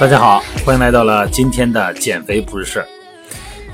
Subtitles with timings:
[0.00, 2.88] 大家好，欢迎来到了今天的减肥不是事儿。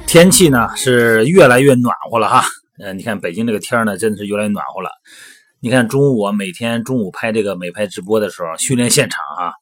[0.08, 2.42] 天气呢是越来越暖和了哈，
[2.80, 4.90] 呃，你看北京这个天呢真的是越来越暖和了。
[5.60, 9.52] 你看中午我每天中午拍这个美拍直播的时候，训练现场啊，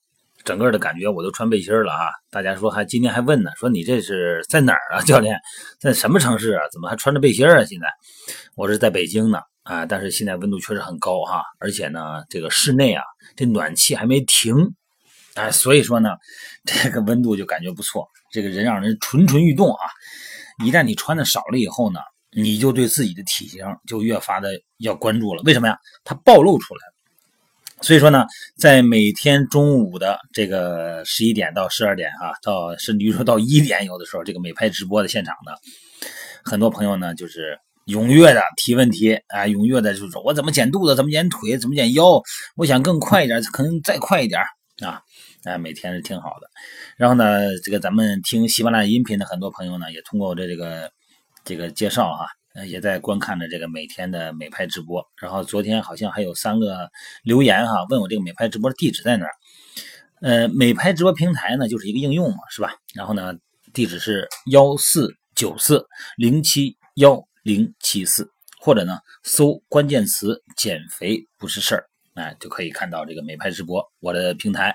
[0.43, 2.09] 整个的感觉我都穿背心了哈。
[2.31, 5.39] 大家说还今天还问呢，说你这是在哪儿啊，教练，
[5.79, 6.63] 在什么城市啊？
[6.73, 7.63] 怎么还穿着背心啊？
[7.65, 7.87] 现在
[8.57, 13.03] 我是在北京呢啊，但是现在温度确实很高哈，而且呢这个室内啊
[13.37, 14.57] 这暖气还没停。
[15.35, 16.11] 哎，所以说呢，
[16.65, 19.83] 这个温度就感觉不错，这个人让人蠢蠢欲动啊！
[20.65, 21.99] 一旦你穿的少了以后呢，
[22.31, 25.43] 你就对自己的体型就越发的要关注了。
[25.43, 25.77] 为什么呀？
[26.05, 26.81] 它暴露出来
[27.81, 28.25] 所以说呢，
[28.57, 35.53] 在每天中午的这个十一点到十二点啊，到甚至于说到一点，有的时候这个美拍直播的现场呢，
[36.45, 42.23] 很多朋友呢就是踊跃的提问题啊，踊跃的就是我怎么减肚子，怎么减腿，怎么减腰，
[42.55, 44.41] 我想更快一点，可能再快一点
[44.81, 45.03] 啊。
[45.45, 46.49] 哎，每天是挺好的。
[46.97, 50.91] 然后呢，这个咱们听喜马拉雅音频的很多朋友呢，也通过我的这个
[51.45, 52.27] 这个介绍哈，
[52.67, 55.07] 也在观看着这个每天的美拍直播。
[55.21, 56.91] 然后昨天好像还有三个
[57.23, 59.33] 留言哈，问我这个美拍直播的地址在哪儿？
[60.21, 62.75] 呃，美拍直播平台呢，就是一个应用嘛，是吧？
[62.95, 63.35] 然后呢，
[63.75, 65.85] 地址是幺四九四
[66.17, 74.75] 零七幺零七四，或者呢，搜关键词“减肥不是事儿”，哎，就可以看到这个美拍直播我的平台。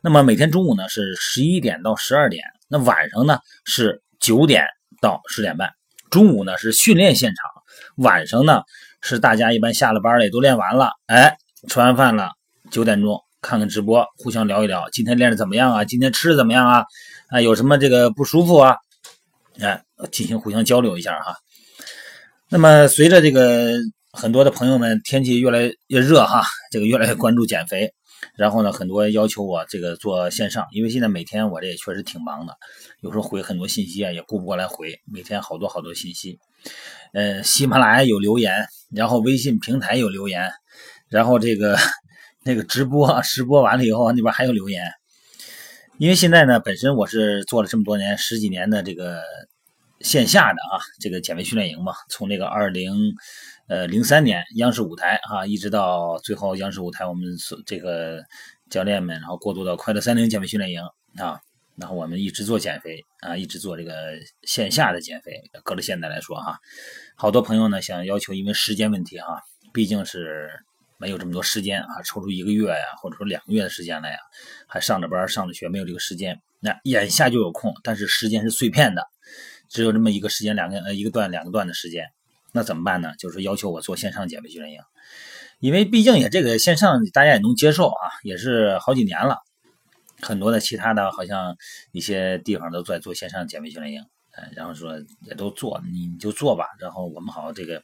[0.00, 4.64] 那么每天中午呢是十一点到十二点，那晚上呢是九点
[5.00, 5.70] 到十点半。
[6.10, 7.50] 中午呢是训练现场，
[7.96, 8.62] 晚上呢
[9.00, 11.36] 是大家一般下了班了也都练完了，哎，
[11.68, 12.30] 吃完饭了
[12.70, 16.84] 九点钟看看直播，互相聊一聊今天练的怎么样啊，今天吃的怎么样啊，
[17.30, 18.76] 啊有什么这个不舒服啊，
[19.60, 21.36] 哎进行互相交流一下哈。
[22.48, 23.72] 那么随着这个
[24.12, 27.92] 很多的朋友们天气越来越热哈，这个越来越关注减肥。
[28.36, 32.56] 然后呢，很多要求我这个做线上，因为现在每天我这也确实挺忙的，
[33.00, 36.38] 有时候回很多信息啊，也顾不过来回，每天好多好多信息。
[37.12, 40.50] 呃，喜马拉雅有留言，然后微信平台有留言，
[41.08, 41.76] 然后这个
[42.44, 44.82] 那个直播直播完了以后，那边还有留言。
[45.98, 49.22] 因为现在呢，本身我是做了这么多年十几年的这个
[50.00, 52.92] 线下的啊，这个减肥训练营嘛，从那个二零。
[53.66, 58.22] 呃，零三年央视舞台哈，一直到最后央视舞台，我们所这个
[58.68, 60.82] 教练们，然后过渡到快乐三零减肥训练营
[61.16, 61.40] 啊，
[61.76, 63.92] 然后我们一直做减肥啊，一直做这个
[64.42, 65.32] 线下的减肥。
[65.62, 66.58] 搁到现在来说哈，
[67.16, 69.40] 好多朋友呢想要求，因为时间问题哈，
[69.72, 70.50] 毕竟是
[70.98, 74.18] 没有这么多时间啊，抽出一个月呀，或者说两个月的时间来呀，
[74.66, 76.38] 还上着班上着学，没有这个时间。
[76.60, 79.06] 那眼下就有空，但是时间是碎片的，
[79.70, 82.04] 只有这么一个时间，两个呃一个段两个段的时间。
[82.56, 83.12] 那怎么办呢？
[83.18, 84.80] 就是要求我做线上减肥训练营，
[85.58, 89.38] 因为毕竟也这个线上大家也能接受啊，也是好几年了，
[90.22, 91.56] 很多的其他的好像
[91.90, 94.00] 一些地方都在做线上减肥训练营，
[94.54, 94.92] 然后说
[95.26, 97.82] 也都做，你就做吧，然后我们好这个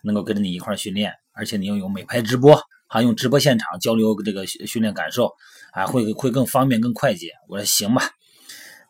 [0.00, 5.30] 能够跟着你一块训练，而且你又有美拍直播，还用直播现场交流这个训练感受，
[5.72, 7.32] 啊，会会更方便更快捷。
[7.48, 8.15] 我说行吧。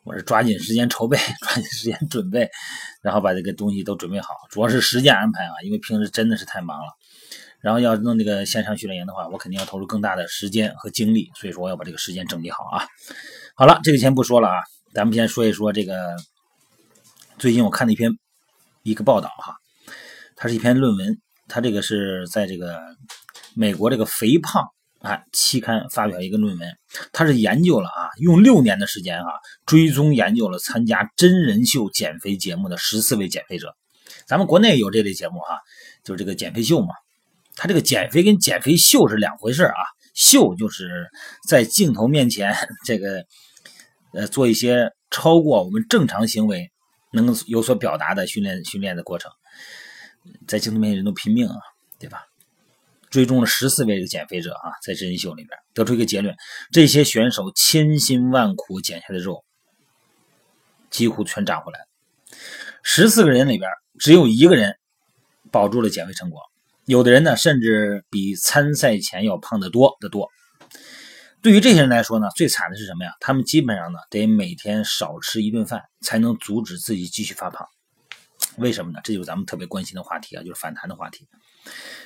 [0.07, 2.49] 我是抓紧时间筹备，抓紧时间准备，
[3.01, 4.29] 然后把这个东西都准备好。
[4.49, 6.93] 主要是时间安排啊，因为平时真的是太忙了。
[7.59, 12.87] 然后要弄这个线上训练营的话，我肯定要投入更大的时间和精力，所以说我要把这个时间整理好啊。
[13.53, 14.55] 好了，这个先不说了啊，
[14.93, 16.15] 咱们先说一说这个
[17.37, 18.09] 最近我看的一篇
[18.83, 19.57] 一个报道哈，
[20.37, 21.17] 它是一篇论文，
[21.49, 22.79] 它这个是在这个
[23.57, 24.63] 美国这个肥胖。
[25.07, 26.77] 啊，期刊发表一个论文，
[27.13, 29.31] 他是研究了啊，用六年的时间啊，
[29.65, 33.75] 追踪研究了参加真人秀减肥节目的十四位减肥者。
[34.27, 35.59] 咱们国内有这类节目哈，
[36.03, 36.93] 就是这个减肥秀嘛。
[37.55, 39.81] 他这个减肥跟减肥秀是两回事啊，
[40.13, 41.07] 秀就是
[41.47, 42.55] 在镜头面前
[42.85, 43.25] 这个
[44.13, 46.69] 呃做一些超过我们正常行为
[47.13, 49.31] 能有所表达的训练训练的过程，
[50.47, 51.55] 在镜头面前人都拼命啊，
[51.97, 52.26] 对吧？
[53.09, 56.35] 追踪了十四位的减肥者啊，在真人秀里边得出一个结论：
[56.71, 59.43] 这些选手千辛万苦减下的肉，
[60.89, 61.85] 几乎全长回来了。
[62.83, 63.69] 十四个人里边，
[63.99, 64.77] 只有一个人
[65.51, 66.41] 保住了减肥成果，
[66.85, 70.29] 有的人呢，甚至比参赛前要胖得多得多。
[71.41, 73.11] 对于这些人来说呢，最惨的是什么呀？
[73.19, 77.65] 他们基本上呢，得每天少吃一顿饭，才能阻止自己继续发胖。
[78.57, 78.99] 为什么呢？
[79.03, 81.27] 这就是咱们特别关心的话题啊，就是反弹的话题。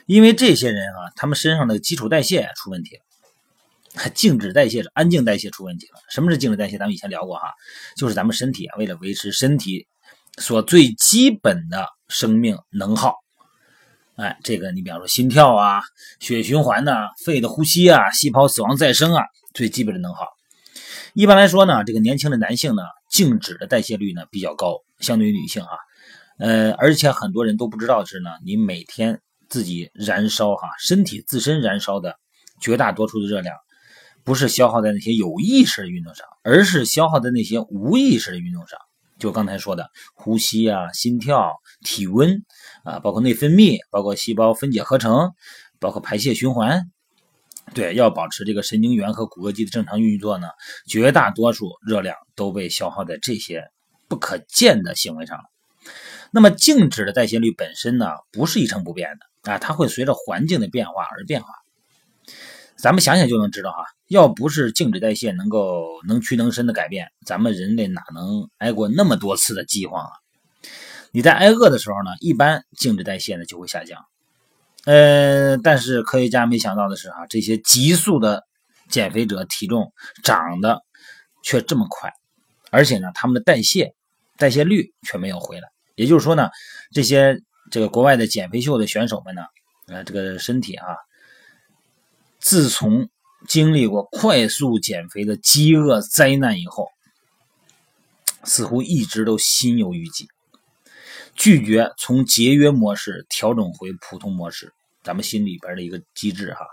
[0.06, 6.00] 因为这些人啊，他们身上的基础代谢出问题了，静止代谢、安静代谢出问题了。
[6.10, 6.78] 什么是静止代谢？
[6.78, 7.52] 咱们以前聊过哈，
[7.96, 9.88] 就是咱们身体啊，为了维持身体
[10.38, 13.16] 所最基本的生命能耗，
[14.16, 15.82] 哎，这个你比方说心跳啊、
[16.20, 19.24] 血循环呐、肺的呼吸啊、细胞死亡再生啊，
[19.54, 20.26] 最基本的能耗。
[21.14, 25.70] 一般来说呢，这个年轻的男性呢，静止的代谢率呢比较高，相对于女性啊。
[26.40, 29.20] 呃，而且很多人都不知道的是呢，你每天
[29.52, 32.16] 自己燃烧哈，身体自身燃烧的
[32.62, 33.54] 绝大多数的热量，
[34.24, 38.80] 不是消耗在那些有意识的运动上，而是消耗在那些无意识的运动上。
[39.20, 41.54] 就刚才说的呼吸啊、心跳、
[41.84, 42.44] 体温
[42.86, 45.34] 啊，包括内分泌，包括细胞分解合成，
[45.80, 46.90] 包括排泄循环。
[47.76, 50.48] 对，要保持这个神经元和骨骼肌的正常运作呢，
[50.88, 53.66] 绝大多数热量都被消耗在这些
[54.08, 55.44] 不可见的行为上了。
[56.32, 61.50] 那么静止的代谢率本身呢，不是一成不变的啊，它会随着环境的变化而变化。
[62.78, 70.12] 咱们想想就能知道哈，要不是静止代谢能够能屈能伸的改变，咱们人类哪能挨过那么多次的饥荒啊？
[71.12, 74.04] 你在挨饿的时候呢，一般静止代谢呢就会下降。
[74.86, 78.44] 呃，但是科学家没想到的是哈，这些急速的
[78.90, 79.94] 减肥者体重
[80.24, 80.82] 长得
[81.44, 82.12] 却这么快，
[82.72, 83.94] 而且呢，他们的代谢
[84.38, 85.70] 代谢率却没有回来。
[85.94, 86.50] 也就是说呢，
[86.92, 87.40] 这些
[87.72, 89.42] 这个国外的减肥秀的选手们呢，
[89.88, 90.86] 呃，这个身体啊，
[92.40, 93.10] 自从
[93.48, 96.90] 经历过快速减肥的饥饿灾难以后，
[98.44, 100.28] 似乎一直都心有余悸，
[101.34, 104.74] 拒绝从节约模式调整回普通模式。
[105.04, 106.68] 咱们心里边的一个机制哈。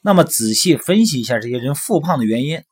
[0.00, 2.62] 那么仔细分析一下这些人复胖的原因，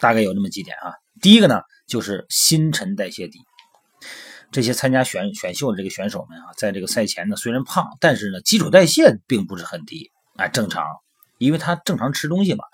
[0.00, 0.94] 大概有这么几点啊。
[1.20, 3.38] 第一个呢，就是新陈代谢低。
[4.56, 10.82] 这些参加选选秀的这个选手们啊，在这个赛前呢，虽然胖，但是呢，基础代谢并不是很低啊，正常，
[11.36, 12.64] 因为他正常吃东西嘛，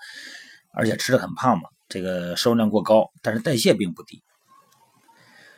[0.73, 4.23] 而且吃的很胖嘛，这个摄入量过高，但是代谢并不低。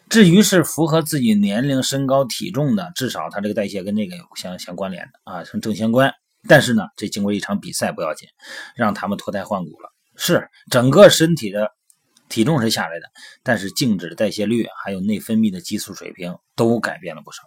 [0.09, 6.11] 至于是符合自己年龄、身高、体重的，至少他这个代谢跟这个有相相关联的啊，成正相关。
[6.47, 8.27] 但是呢，这经过一场比赛不要紧，
[8.75, 11.69] 让他们脱胎换骨了，是整个身体的。
[12.29, 13.07] 体重是下来的，
[13.43, 17.43] 但是静止的代谢率还有内分泌的激素水平都改变了不少。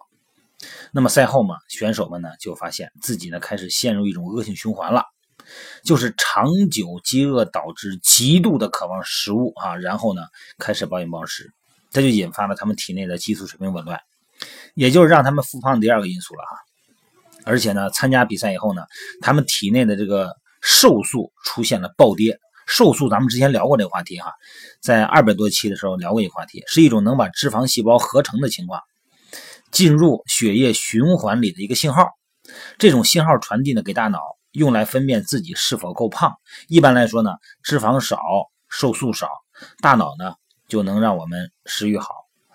[0.93, 5.05] 那么赛后嘛，选手们呢就发现自己呢开始陷入一种恶性循环了，
[5.85, 10.23] 就是长久饥饿导致极度的渴望食物啊，然后呢
[10.59, 11.53] 开始暴饮暴食，
[11.91, 14.01] 这就引发了他们体内的激素水平紊乱，
[14.75, 16.57] 也就是让他们复胖第二个因素了哈。
[17.45, 18.83] 而且呢，参加比赛以后呢，
[19.21, 22.39] 他们体内的这个瘦素出现了暴跌。
[22.69, 24.35] 瘦素，咱们之前聊过这个话题哈，
[24.83, 28.83] 在二百多期的时候聊过一个话题，是一种能把脂肪细胞合成的情况
[29.73, 32.11] 进入血液循环里的一个信号。
[32.77, 34.21] 这种信号传递呢给大脑，
[34.53, 36.35] 用来分辨自己是否够胖。
[36.69, 37.31] 一般来说呢，
[37.63, 38.19] 脂肪少，
[38.69, 39.29] 瘦素少，
[39.81, 40.35] 大脑呢
[40.69, 42.11] 就能让我们食欲好。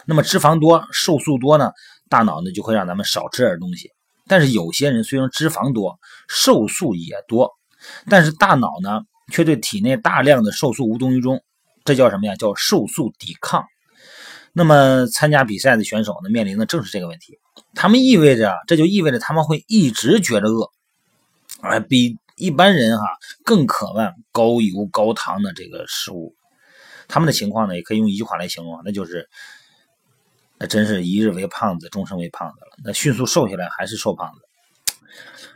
[0.05, 1.71] 那么脂肪多，瘦素多呢，
[2.07, 3.89] 大脑呢就会让咱们少吃点东西。
[4.27, 7.51] 但是有些人虽然脂肪多，瘦素也多，
[8.07, 9.01] 但是大脑呢？
[9.33, 11.43] 却对体内大量的瘦素无动于衷，
[11.83, 12.35] 这叫什么呀？
[12.35, 13.65] 叫瘦素抵抗。
[14.53, 17.39] 那么参加比赛的选手呢，面临的正是这个问题。
[17.73, 20.69] 他们意味着，这就意味着他们会一直觉得饿，
[21.61, 23.03] 而比一般人哈
[23.43, 26.35] 更渴望高油高糖的这个食物。
[27.07, 29.27] 他们的情况呢，也可以用一句话来形容，那就是，
[30.59, 32.77] 那真是一日为胖子，终生为胖子了。
[32.85, 34.41] 那迅速瘦下来还是瘦胖子。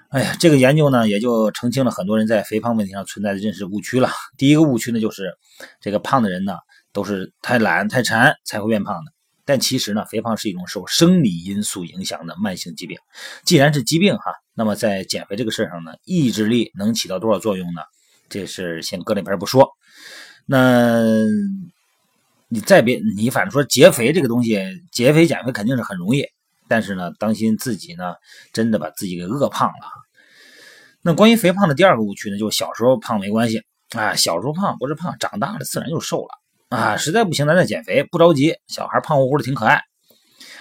[0.10, 4.10] 哎呀，这个研究呢，也就澄清了很多人在肥胖问题上存在的认识误区了。
[4.38, 5.38] 第一个误区呢，就是
[5.82, 6.54] 这个胖的人呢，
[6.94, 9.12] 都是太懒太馋才会变胖的。
[9.44, 12.98] 但其实呢，肥胖是一种受生理因素影响的慢性疾病。
[13.44, 17.82] 既然是疾病哈，那么在减肥这个事上呢，意志力能起到多少作用呢？
[18.30, 19.70] 这是先搁那边不说。
[20.46, 21.04] 那
[22.48, 24.58] 你再别，你反正说减肥这个东西，
[24.90, 26.26] 减肥减肥肯定是很容易。
[26.70, 28.16] 但是呢，当心自己呢，
[28.54, 29.88] 真的把自己给饿胖了。
[31.02, 33.64] 那关于肥胖的第二个误区呢，就是小时候胖没关系
[33.96, 36.98] 啊，小时候胖不是胖，长大了自然就瘦了啊。
[36.98, 38.56] 实在不行咱再减肥，不着急。
[38.68, 39.82] 小孩胖乎乎的挺可爱。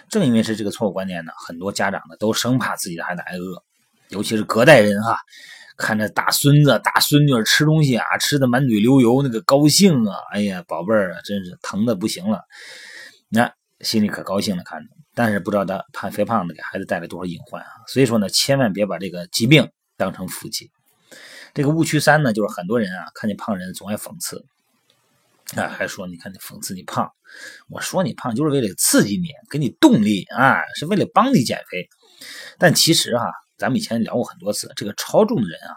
[0.08, 3.62] 正因为是这个错误观念呢，很多家长呢都生怕自己的孩子挨饿，
[4.10, 5.18] 尤其是隔代人哈，
[5.76, 12.42] 看着大孙子大孙女吃东西啊，吃的满嘴流油，那个高兴啊，哎呀，宝贝儿啊，真是疼的不行了，
[13.28, 14.88] 那心里可高兴了，看着。
[15.14, 17.68] 但是不知道他胖肥胖的给孩子带来多少隐患啊！
[17.88, 20.70] 所以说呢，千万别把这个疾病当成福气。
[21.54, 24.44] 这个误区三呢，就是很多人啊，看见胖人总爱讽刺，
[25.54, 27.10] 啊，还说你看你讽刺你胖，
[27.70, 31.88] 我说你胖就是为了刺激你，给你动力啊，是为了帮你减肥。
[32.58, 33.24] 但其实哈，
[33.56, 35.76] 咱们以前聊过很多次，这个超重的人啊，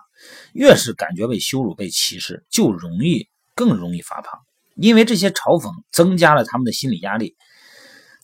[0.51, 4.37] 越是感觉被羞辱、被歧视，就容易更容易发胖，
[4.75, 7.37] 因为这些嘲讽增加了他们的心理压力。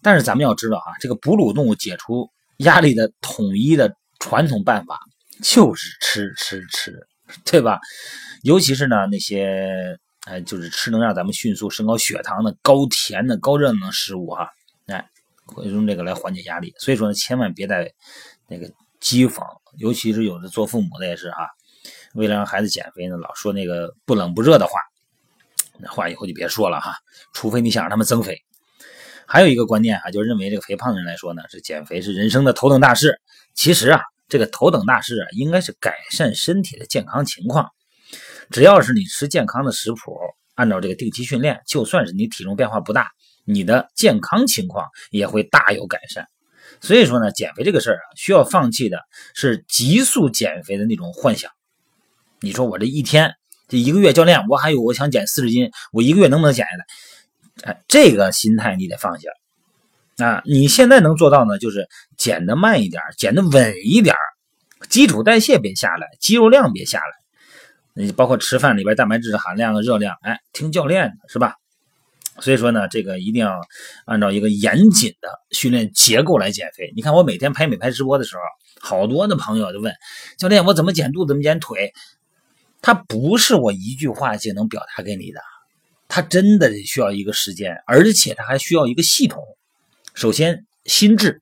[0.06, 5.00] 但是咱们要知道啊，这个哺乳动物解除压力的统一的传统办法
[5.42, 7.08] 就是吃吃吃，
[7.44, 7.80] 对吧？
[8.44, 9.98] 尤其是呢那些
[10.28, 14.48] 哎，就是吃能让咱们迅速升高血糖的高甜的高热量食物哈，
[14.86, 15.10] 哎，
[15.48, 16.72] 会用这个来缓解压力。
[16.78, 17.92] 所以说呢，千万别在
[18.48, 18.68] 那个
[19.02, 19.42] 讥讽，
[19.80, 21.50] 尤其是有的做父母的也是哈，
[22.14, 24.80] 为了让孩子减肥呢，老说那个不冷不热的话，
[25.80, 26.96] 那话以后就别说了哈，
[27.34, 28.45] 除非你想让他们增肥。
[29.28, 33.20] 还有一个观念啊，就认为这个肥胖的人来说呢，是减肥是人生的头等大事。
[33.54, 37.70] 其实啊，这个头等大事啊，应该是改善身体的健康情况。
[38.52, 40.20] 只要是你吃健康的食谱，
[40.54, 43.12] 按照这个定期训练，就算是你体重变化不大，
[43.44, 46.28] 你的健康情况也会大有改善。
[46.82, 49.00] 所以说呢，减肥这个事儿啊，需要放弃的
[49.34, 51.52] 是急速减肥的那种幻想。
[52.42, 53.34] 你说我这一天
[53.68, 56.86] 这一个月，教练，我还有我想减四十斤，我一个月能不能减下来？
[57.64, 59.30] 哎，这个心态你得放下。
[60.18, 64.16] 啊，你现在能做到呢，就是减的慢一点，减的稳一点，
[64.90, 67.06] 基础代谢别下来，肌肉量别下来。
[67.94, 71.56] 你包括吃饭里边蛋白质含量、热量，哎，听教练的是吧？
[72.40, 73.62] 所以说呢，这个一定要
[74.06, 76.92] 按照一个严谨的训练结构来减肥。
[76.96, 78.42] 你看我每天拍美拍直播的时候，
[78.82, 79.94] 好多的朋友就问
[80.38, 81.94] 教练，我怎么减肚子，怎么减腿？
[82.82, 85.40] 他不是我一句话就能表达给你的。
[86.16, 89.44] 它真的需要一个时间，而且它还需要一个系统。
[90.14, 91.42] 首先，心智，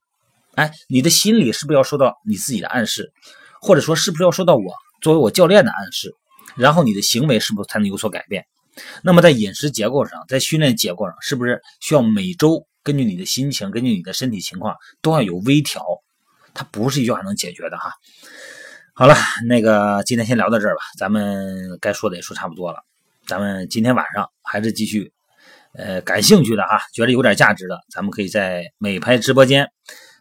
[0.56, 3.13] 哎，你的心理是不是要受到你自己的暗示，
[3.62, 6.15] 或者说是不是要受到我作为我教练的暗示？
[6.56, 8.48] 然后你的行为是不是才能有所改变？
[9.03, 15.86] 那么在饮食结构上，在训练结构上，是不是需要每周根据你的心情，根据你的身体情况都要有微调？
[16.56, 17.92] 它不是一句话能解决的哈。
[18.96, 19.15] 好了，
[19.48, 22.80] 那个今天先聊到这儿吧，咱们该说的也说差不多了。
[23.25, 25.12] 咱们今天晚上还是继续，
[25.75, 29.68] 呃，感兴趣的哈，觉得有点价值的，咱们可以在美拍直播间，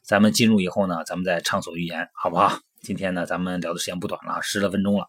[0.05, 2.59] 咱们进入以后呢，咱们再畅所欲言，好不好？
[2.83, 5.07] 今天呢，咱们聊的时间不短了，十来分钟了，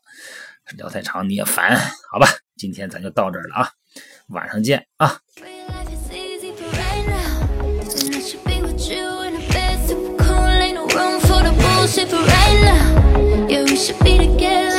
[0.75, 1.77] 聊太长你也烦，
[2.12, 2.27] 好吧？
[2.57, 3.69] 今天咱就到这儿了啊，
[4.27, 5.19] 晚上见啊。
[13.83, 14.73] should be together